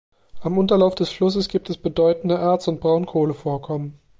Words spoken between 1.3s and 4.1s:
gibt es bedeutende Erz- und Braunkohlevorkommen.